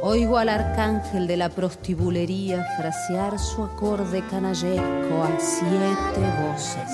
Oigo 0.00 0.38
al 0.38 0.48
arcángel 0.48 1.26
de 1.26 1.36
la 1.36 1.50
prostibulería 1.50 2.64
frasear 2.78 3.38
su 3.38 3.64
acorde 3.64 4.22
canallesco 4.30 5.22
a 5.22 5.38
siete 5.38 6.22
voces, 6.46 6.88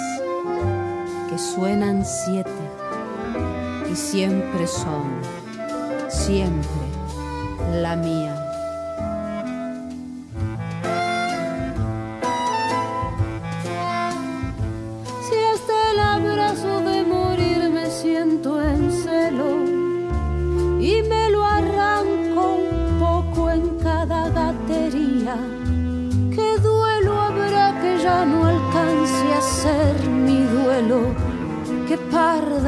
que 1.34 1.40
suenan 1.40 2.04
siete 2.04 2.48
y 3.90 3.96
siempre 3.96 4.68
son, 4.68 5.02
siempre 6.08 6.70
la 7.82 7.96
mía. 7.96 8.43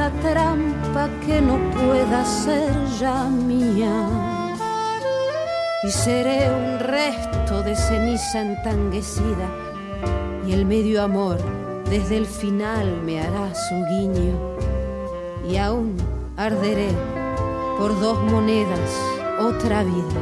Parda 0.07 0.21
trampa 0.23 1.09
que 1.25 1.41
no 1.41 1.59
pueda 1.73 2.25
ser 2.25 2.73
ya 2.99 3.25
mía? 3.25 4.09
Y 5.83 5.91
seré 5.91 6.51
un 6.51 6.79
resto 6.81 7.63
de 7.63 7.77
ceniza 7.77 8.43
entanguecida 8.43 9.49
y 10.47 10.53
el 10.53 10.65
medio 10.65 11.03
amor 11.03 11.39
desde 11.89 12.17
el 12.17 12.27
final 12.27 13.03
me 13.05 13.21
hará 13.21 13.55
su 13.55 13.75
guiño 13.87 14.35
y 15.49 15.57
aún 15.57 15.97
arderé 16.37 16.91
por 17.79 17.99
dos 18.01 18.19
monedas 18.25 18.91
otra 19.41 19.85
vida 19.85 20.21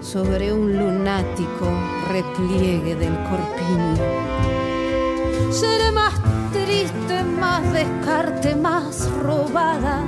sobre 0.00 0.52
un 0.52 0.76
lunático 0.76 1.66
repliegue 2.08 2.94
del 2.96 3.14
corpiño. 3.24 3.96
Seré 5.50 5.90
más 5.92 6.14
triste, 6.52 7.21
descarte, 7.72 8.54
más 8.54 9.10
robada 9.22 10.00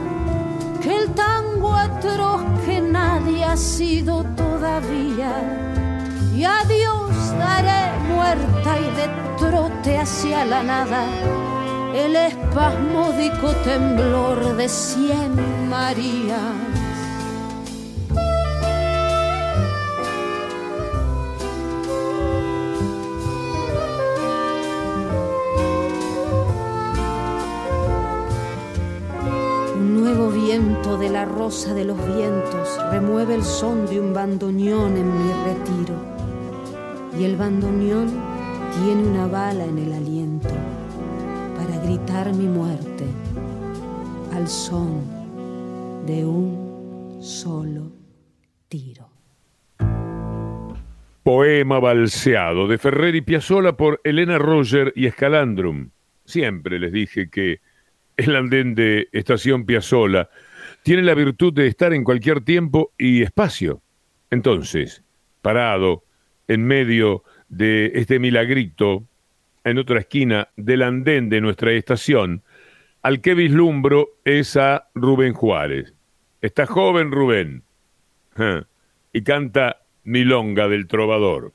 que 0.82 0.96
el 0.96 1.14
tango 1.14 1.74
atroz 1.74 2.42
que 2.66 2.80
nadie 2.80 3.44
ha 3.44 3.56
sido 3.56 4.24
todavía. 4.36 5.32
Y 6.34 6.44
adiós 6.44 7.14
daré 7.38 7.92
muerta 8.08 8.78
y 8.78 8.96
de 8.96 9.08
trote 9.38 9.98
hacia 9.98 10.44
la 10.44 10.62
nada 10.62 11.06
el 11.94 12.16
espasmódico 12.16 13.52
temblor 13.62 14.56
de 14.56 14.68
cien 14.68 15.68
Marías. 15.68 16.73
Rosa 31.44 31.74
de 31.74 31.84
los 31.84 31.98
vientos 32.16 32.80
remueve 32.90 33.34
el 33.34 33.42
son 33.42 33.84
de 33.84 34.00
un 34.00 34.14
bandoneón 34.14 34.96
en 34.96 35.06
mi 35.06 35.30
retiro. 35.44 35.94
Y 37.20 37.24
el 37.24 37.36
bandoneón 37.36 38.08
tiene 38.72 39.06
una 39.06 39.26
bala 39.26 39.66
en 39.66 39.76
el 39.76 39.92
aliento 39.92 40.48
para 41.54 41.78
gritar 41.84 42.32
mi 42.32 42.46
muerte 42.46 43.04
al 44.32 44.48
son 44.48 45.02
de 46.06 46.24
un 46.24 47.18
solo 47.20 47.92
tiro. 48.68 49.10
Poema 51.22 51.78
balseado 51.78 52.66
de 52.68 52.78
Ferrer 52.78 53.16
y 53.16 53.20
Piazzolla 53.20 53.76
por 53.76 54.00
Elena 54.02 54.38
Roger 54.38 54.94
y 54.96 55.04
Escalandrum. 55.04 55.90
Siempre 56.24 56.78
les 56.78 56.90
dije 56.90 57.28
que 57.28 57.60
el 58.16 58.34
andén 58.34 58.74
de 58.74 59.08
Estación 59.12 59.66
Piazzolla 59.66 60.30
tiene 60.84 61.02
la 61.02 61.14
virtud 61.14 61.54
de 61.54 61.66
estar 61.66 61.94
en 61.94 62.04
cualquier 62.04 62.42
tiempo 62.42 62.92
y 62.98 63.22
espacio. 63.22 63.80
Entonces, 64.30 65.02
parado 65.40 66.04
en 66.46 66.66
medio 66.66 67.24
de 67.48 67.92
este 67.94 68.18
milagrito, 68.18 69.02
en 69.64 69.78
otra 69.78 70.00
esquina 70.00 70.48
del 70.56 70.82
andén 70.82 71.30
de 71.30 71.40
nuestra 71.40 71.72
estación, 71.72 72.42
al 73.00 73.22
que 73.22 73.32
vislumbro 73.32 74.10
es 74.26 74.58
a 74.58 74.88
Rubén 74.94 75.32
Juárez. 75.32 75.94
Está 76.42 76.66
joven 76.66 77.12
Rubén. 77.12 77.62
Y 79.14 79.22
canta 79.22 79.78
Milonga 80.04 80.68
del 80.68 80.86
Trovador. 80.86 81.54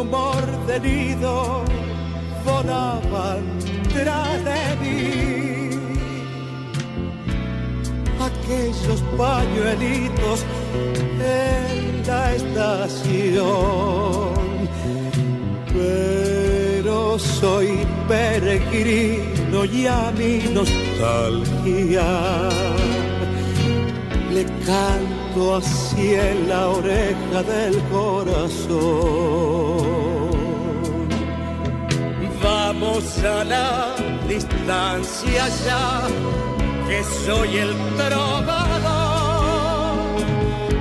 Rumor 0.00 0.42
de 0.66 0.80
nido 0.80 1.62
volaban 2.46 3.42
tras 3.92 4.36
de 4.48 4.62
mí 4.80 5.00
aquellos 8.28 9.00
pañuelitos 9.18 10.38
en 11.20 12.06
la 12.06 12.22
estación. 12.34 13.60
Pero 15.74 17.18
soy 17.18 17.68
peregrino 18.08 19.58
y 19.66 19.86
a 19.86 20.10
mi 20.18 20.34
nostalgia 20.56 22.10
le 24.32 24.44
canto 24.66 25.09
así 25.38 26.14
en 26.14 26.48
la 26.48 26.68
oreja 26.68 27.42
del 27.42 27.80
corazón. 27.84 28.70
Vamos 32.42 33.18
a 33.18 33.44
la 33.44 33.94
distancia 34.28 35.48
ya, 35.64 36.08
que 36.88 37.04
soy 37.24 37.58
el 37.58 37.74
trovador. 37.96 39.20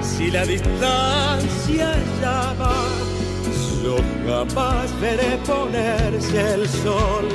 Si 0.01 0.31
la 0.31 0.45
distancia 0.45 1.95
llama, 2.21 2.73
yo 3.83 3.97
jamás 4.25 4.99
veré 4.99 5.37
ponerse 5.45 6.53
el 6.55 6.67
sol. 6.67 7.27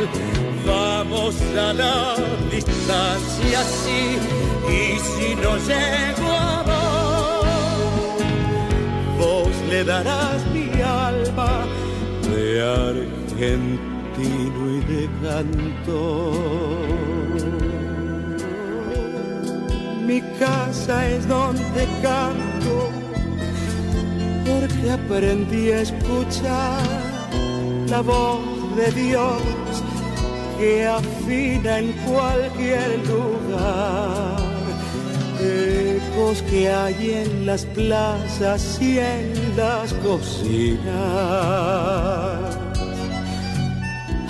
Vamos 0.66 1.34
a 1.56 1.72
la 1.72 2.16
distancia, 2.50 3.62
sí 3.62 4.18
y 4.68 4.98
si 4.98 5.34
no 5.36 5.56
llego 5.58 6.32
a 6.32 6.43
le 9.68 9.84
darás 9.84 10.44
mi 10.52 10.68
alma 10.80 11.66
de 12.30 12.62
argentino 12.62 13.80
y 14.76 14.80
de 14.92 15.08
canto. 15.22 16.32
Mi 20.06 20.20
casa 20.38 21.08
es 21.08 21.26
donde 21.26 21.86
canto, 22.02 22.90
porque 24.46 24.90
aprendí 24.90 25.72
a 25.72 25.80
escuchar 25.80 26.82
la 27.88 28.00
voz 28.00 28.40
de 28.76 28.90
Dios 28.92 29.42
que 30.58 30.86
afina 30.86 31.78
en 31.78 31.92
cualquier 32.06 32.98
lugar 33.08 34.44
ecos 35.40 36.42
que 36.42 36.68
hay 36.68 37.10
en 37.24 37.46
las 37.46 37.64
plazas 37.66 38.78
y 38.80 38.98
en 38.98 39.32
las 39.56 39.92
cocinas, 39.94 40.84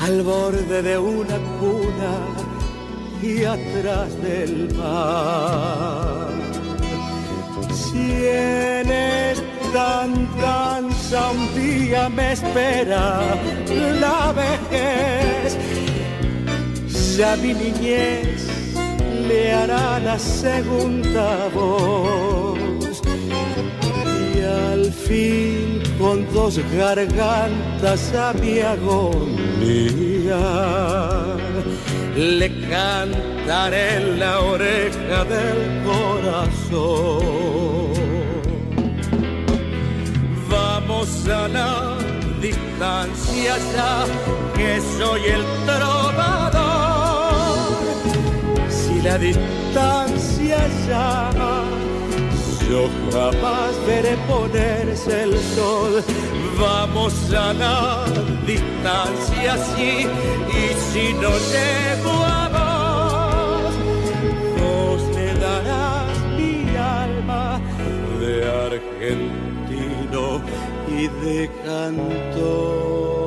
al 0.00 0.22
borde 0.22 0.82
de 0.82 0.98
una 0.98 1.38
cuna 1.58 2.14
y 3.22 3.44
atrás 3.44 4.10
del 4.22 4.74
mar. 4.74 6.28
Si 7.72 8.26
en 8.26 8.90
esta 8.90 10.06
danza 10.40 11.30
un 11.30 12.14
me 12.14 12.32
espera 12.32 13.22
la 14.00 14.32
vejez, 14.32 15.56
ya 17.16 17.36
mi 17.36 17.54
niñez 17.54 18.46
le 19.28 19.52
hará 19.52 19.98
la 20.00 20.18
segunda 20.18 21.48
voz. 21.54 22.63
Fin 25.06 25.82
con 25.98 26.26
dos 26.32 26.58
gargantas 26.72 28.14
a 28.14 28.32
mi 28.34 28.60
agonía 28.60 30.38
le 32.16 32.48
cantaré 32.68 33.96
en 33.96 34.20
la 34.20 34.40
oreja 34.40 35.24
del 35.24 35.82
corazón. 35.84 37.22
Vamos 40.48 41.28
a 41.28 41.48
la 41.48 41.98
distancia 42.40 43.56
ya 43.74 44.06
que 44.56 44.80
soy 44.98 45.20
el 45.24 45.44
trovador 45.66 46.74
la 49.04 49.18
distancia 49.18 50.66
llama, 50.88 51.64
yo 52.70 52.88
jamás 53.12 53.72
veré 53.86 54.16
ponerse 54.94 55.22
el 55.22 55.38
sol. 55.38 56.04
Vamos 56.58 57.14
a 57.32 57.52
la 57.52 58.04
distancia, 58.46 59.56
sí, 59.74 60.06
y 60.06 60.74
si 60.92 61.12
no 61.14 61.30
llego 61.30 62.12
a 62.24 62.48
vos, 62.54 63.74
vos 64.60 65.16
le 65.16 65.34
darás 65.34 66.18
mi 66.36 66.76
alma 66.76 67.60
de 68.20 68.34
argentino 68.66 70.40
y 70.88 71.08
de 71.24 71.50
cantor. 71.64 73.23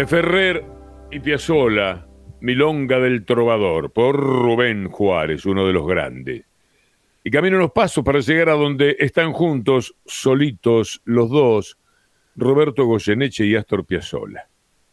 De 0.00 0.06
Ferrer 0.06 0.64
y 1.10 1.20
Piazzolla, 1.20 2.06
Milonga 2.40 2.98
del 3.00 3.26
Trovador, 3.26 3.92
por 3.92 4.16
Rubén 4.16 4.88
Juárez, 4.88 5.44
uno 5.44 5.66
de 5.66 5.74
los 5.74 5.86
grandes. 5.86 6.46
Y 7.22 7.30
camino 7.30 7.58
los 7.58 7.72
pasos 7.72 8.02
para 8.02 8.20
llegar 8.20 8.48
a 8.48 8.54
donde 8.54 8.96
están 8.98 9.34
juntos, 9.34 9.94
solitos 10.06 11.02
los 11.04 11.28
dos, 11.28 11.76
Roberto 12.34 12.86
Goyeneche 12.86 13.44
y 13.44 13.56
Astor 13.56 13.84
Piazzolla. 13.84 14.48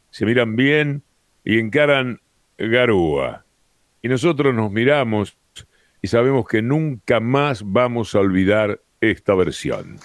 Se 0.09 0.25
miran 0.25 0.57
bien 0.57 1.03
y 1.45 1.57
encaran 1.57 2.19
Garúa. 2.57 3.45
Y 4.01 4.09
nosotros 4.09 4.53
nos 4.53 4.73
miramos 4.73 5.37
y 6.01 6.09
sabemos 6.09 6.45
que 6.49 6.61
nunca 6.61 7.21
más 7.21 7.63
vamos 7.65 8.13
a 8.13 8.19
olvidar 8.19 8.81
esta 8.99 9.35
versión. 9.35 9.99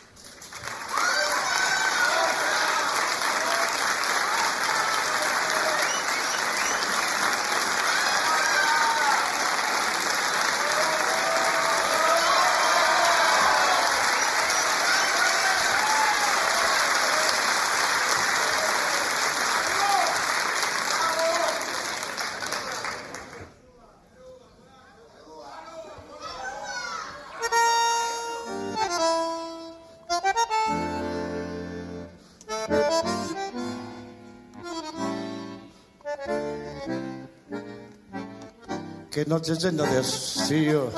Noche 39.43 39.57
llena 39.57 39.83
de 39.83 39.99
hastío 39.99 40.89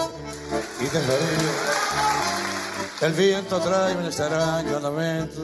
y 0.78 0.84
de 0.84 1.00
frío. 1.00 1.50
El 3.00 3.12
viento 3.14 3.58
trae 3.58 3.96
un 3.96 4.04
extraño 4.04 4.80
lamento. 4.80 5.40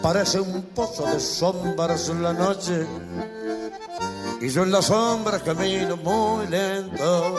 Parece 0.00 0.38
un 0.38 0.62
pozo 0.72 1.04
de 1.06 1.18
sombras 1.18 2.10
en 2.10 2.22
la 2.22 2.32
noche. 2.32 2.86
Y 4.40 4.50
yo 4.50 4.62
en 4.62 4.70
la 4.70 4.82
sombra 4.82 5.40
camino 5.40 5.96
muy 5.96 6.46
lento. 6.46 7.36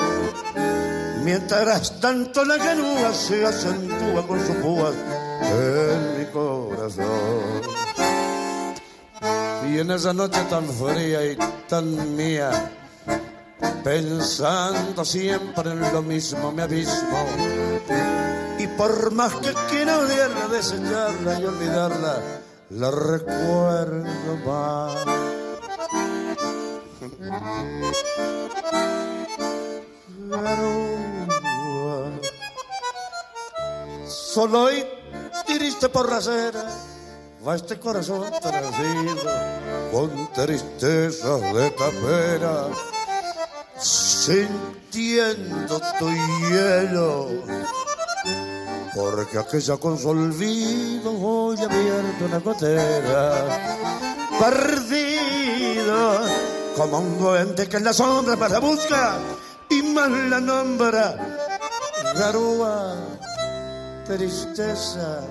Mientras 1.23 2.01
tanto 2.01 2.43
la 2.43 2.57
llanura 2.57 3.13
se 3.13 3.45
acentúa 3.45 4.27
con 4.27 4.45
sus 4.45 4.55
púas 4.57 4.95
en 5.43 6.19
mi 6.19 6.25
corazón. 6.25 7.61
Y 9.71 9.79
en 9.79 9.91
esa 9.91 10.11
noche 10.11 10.41
tan 10.49 10.67
fría 10.67 11.23
y 11.23 11.37
tan 11.69 12.17
mía, 12.17 12.51
pensando 13.83 15.03
siempre 15.05 15.71
en 15.71 15.93
lo 15.93 16.01
mismo 16.01 16.51
me 16.51 16.63
abismo. 16.63 17.25
Y 18.57 18.67
por 18.67 19.11
más 19.11 19.33
que 19.35 19.53
quiera 19.69 19.99
odiarla, 19.99 20.47
desecharla 20.47 21.39
y 21.39 21.45
olvidarla, 21.45 22.21
la 22.71 22.91
recuerdo 22.91 24.35
más. 24.45 25.05
Garúa, 30.29 32.11
Solo 34.05 34.71
y 34.71 34.85
triste 35.47 35.89
por 35.89 36.09
la 36.09 36.17
acera 36.17 36.65
va 37.47 37.55
este 37.55 37.79
corazón 37.79 38.29
transido 38.41 39.31
con 39.91 40.31
tristeza 40.33 41.37
de 41.37 41.71
tapera 41.71 42.67
sintiendo 44.19 45.79
tu 45.97 46.09
hielo. 46.09 47.29
Porque 48.93 49.37
aquella 49.37 49.77
con 49.77 49.97
su 49.97 50.09
olvido 50.09 51.11
hoy 51.11 51.57
abierto 51.57 52.25
una 52.25 52.39
gotera. 52.39 53.45
Perdido 54.39 56.19
como 56.75 56.99
un 56.99 57.17
duende 57.17 57.67
que 57.67 57.77
en 57.77 57.85
la 57.85 57.93
sombra 57.93 58.35
más 58.35 58.51
la 58.51 58.59
busca 58.59 59.19
y 59.69 59.81
más 59.83 60.09
la 60.09 60.41
nombra. 60.41 61.15
Garúa, 62.15 62.95
tristeza, 64.05 65.21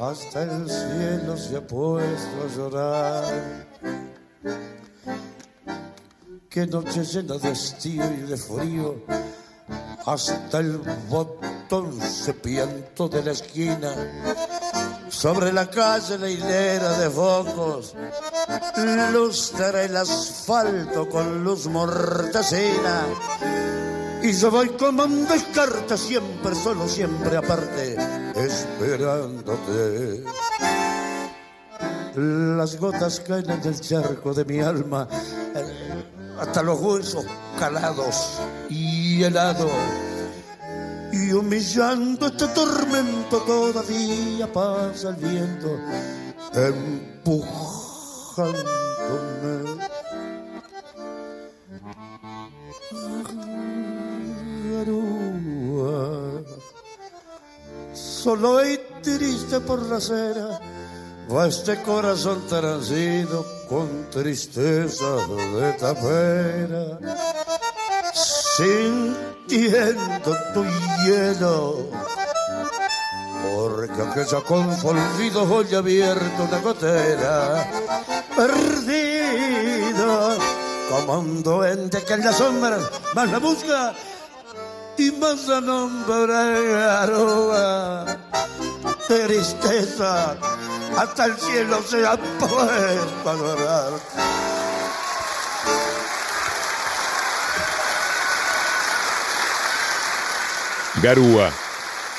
hasta 0.00 0.42
el 0.42 0.68
cielo 0.68 1.36
se 1.36 1.56
ha 1.56 1.66
puesto 1.66 2.42
a 2.42 2.56
llorar. 2.56 3.24
Qué 6.54 6.68
noche 6.68 7.02
llena 7.02 7.36
de 7.36 7.50
estío 7.50 8.04
y 8.04 8.30
de 8.30 8.36
frío, 8.36 8.94
hasta 10.06 10.60
el 10.60 10.78
botón 11.08 12.00
cepiento 12.00 13.08
de 13.08 13.24
la 13.24 13.32
esquina. 13.32 13.92
Sobre 15.08 15.52
la 15.52 15.68
calle 15.68 16.16
la 16.16 16.30
hilera 16.30 16.96
de 16.96 17.10
focos 17.10 17.96
lustra 19.12 19.82
el 19.82 19.96
asfalto 19.96 21.08
con 21.08 21.42
luz 21.42 21.66
mortecina. 21.66 23.02
Y 24.22 24.32
yo 24.32 24.52
voy 24.52 24.68
como 24.78 25.02
un 25.02 25.26
descarte, 25.26 25.98
siempre 25.98 26.54
solo, 26.54 26.86
siempre 26.86 27.36
aparte, 27.36 27.96
esperándote. 28.36 30.22
Las 32.14 32.78
gotas 32.78 33.18
caen 33.18 33.50
en 33.50 33.60
el 33.60 33.80
charco 33.80 34.32
de 34.32 34.44
mi 34.44 34.60
alma, 34.60 35.08
hasta 36.38 36.62
los 36.62 36.80
huesos 36.80 37.24
calados 37.58 38.38
y 38.68 39.22
helados. 39.22 39.70
Y 41.12 41.32
humillando 41.32 42.26
este 42.26 42.48
tormento 42.48 43.38
todavía 43.42 44.52
pasa 44.52 45.10
el 45.10 45.16
viento, 45.16 45.78
empujándome. 46.54 48.74
Solo 57.92 58.66
y 58.66 58.80
triste 59.02 59.60
por 59.60 59.82
la 59.82 59.96
acera 59.96 60.60
va 61.30 61.46
este 61.46 61.82
corazón 61.82 62.46
transido 62.48 63.53
con 63.68 64.08
tristeza 64.10 65.16
de 65.26 65.72
tapera, 65.74 66.98
sintiendo 68.56 70.36
tu 70.52 70.64
hielo. 71.04 71.88
Porque 73.56 74.02
aquella 74.02 74.40
con 74.40 74.68
olvido 74.84 75.42
hoy 75.42 75.74
abierto 75.74 76.44
una 76.48 76.60
gotera, 76.60 77.70
perdido 78.36 80.36
como 80.90 81.20
un 81.20 81.42
duende 81.42 82.02
que 82.02 82.14
en 82.14 82.24
las 82.24 82.36
sombras 82.36 82.82
más 83.14 83.30
la 83.30 83.38
busca 83.38 83.94
y 84.96 85.10
más 85.12 85.46
la 85.48 85.60
nombra 85.60 86.60
Garúa. 86.60 88.06
Tristeza, 89.08 90.36
hasta 90.96 91.26
el 91.26 91.36
cielo 91.36 91.82
se 91.82 92.06
ha 92.06 92.16
puesto 92.16 93.68
a. 93.68 94.34
Garúa, 101.02 101.50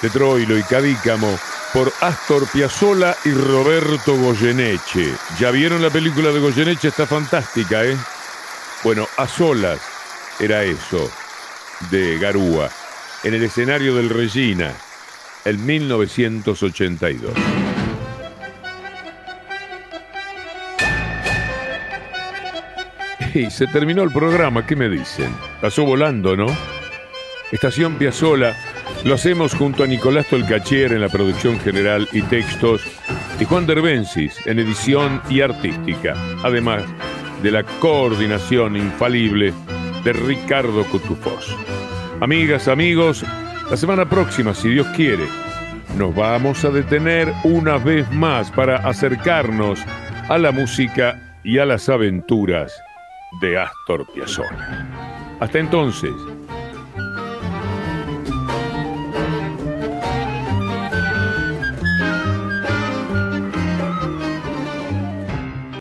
de 0.02 0.10
Troilo 0.10 0.58
y 0.58 0.64
Cadícamo, 0.64 1.40
por 1.74 1.92
Astor 2.02 2.48
Piazzolla 2.48 3.16
y 3.26 3.32
Roberto 3.32 4.16
Goyeneche. 4.16 5.14
¿Ya 5.40 5.52
vieron 5.52 5.82
la 5.82 5.90
película 5.90 6.32
de 6.32 6.40
Goyeneche? 6.40 6.90
Está 6.90 7.08
fantástica, 7.08 7.84
¿eh? 7.84 7.98
Bueno, 8.84 9.08
a 9.18 9.28
solas 9.28 9.80
era 10.40 10.64
eso, 10.64 11.10
de 11.90 12.20
Garúa, 12.20 12.70
en 13.24 13.34
el 13.34 13.44
escenario 13.44 13.96
del 13.96 14.10
Regina, 14.10 14.72
en 15.46 15.66
1982. 15.66 17.65
Y 23.36 23.52
se 23.52 23.68
terminó 23.68 24.02
el 24.02 24.12
programa, 24.12 24.66
¿qué 24.66 24.78
me 24.78 24.88
dicen? 24.88 25.30
Pasó 25.60 25.84
volando, 25.84 26.38
¿no? 26.38 26.46
Estación 27.52 27.96
Piazzola, 27.96 28.56
lo 29.04 29.16
hacemos 29.16 29.54
junto 29.54 29.84
a 29.84 29.88
Nicolás 29.88 30.28
Tolcachier 30.28 30.94
en 30.94 31.02
la 31.02 31.10
producción 31.10 31.60
general 31.60 32.08
y 32.14 32.22
textos 32.22 32.82
y 33.38 33.44
Juan 33.44 33.68
Derbensis 33.68 34.40
en 34.46 34.60
edición 34.60 35.22
y 35.30 35.42
artística, 35.42 36.16
además 36.46 36.86
de 37.44 37.52
la 37.52 37.64
coordinación 37.82 38.78
infalible 38.78 39.52
de 40.06 40.14
Ricardo 40.14 40.86
Cutufós. 40.86 41.54
Amigas, 42.22 42.70
amigos, 42.70 43.26
la 43.70 43.76
semana 43.76 44.08
próxima, 44.08 44.54
si 44.54 44.70
Dios 44.70 44.88
quiere, 44.96 45.26
nos 45.98 46.16
vamos 46.16 46.64
a 46.64 46.70
detener 46.70 47.34
una 47.44 47.80
vez 47.80 48.10
más 48.12 48.50
para 48.50 48.78
acercarnos 48.78 49.82
a 50.30 50.38
la 50.38 50.54
música 50.54 51.38
y 51.44 51.58
a 51.58 51.66
las 51.66 51.90
aventuras 51.90 52.82
de 53.42 53.58
Astor 53.58 54.06
Piazzolla. 54.14 54.88
Hasta 55.40 55.60
entonces, 55.60 56.14